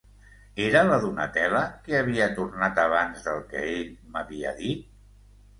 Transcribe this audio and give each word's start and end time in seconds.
Era 0.67 0.79
la 0.91 0.95
Donatella 1.03 1.61
que 1.83 1.99
havia 1.99 2.29
tornat 2.39 2.81
abans 2.87 3.29
del 3.29 3.45
que 3.53 3.63
ell 3.77 3.93
m'havia 4.17 4.59
dit? 4.65 4.91